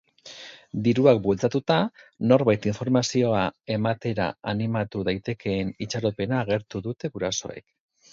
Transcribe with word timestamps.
Diruak 0.85 1.19
bultzatuta, 1.25 1.75
norbait 2.31 2.65
informazioa 2.71 3.41
ematera 3.75 4.27
animatu 4.53 5.03
daitekeen 5.11 5.71
itxaropena 5.87 6.41
agertu 6.47 6.83
dute 6.89 7.13
gurasoek. 7.19 7.67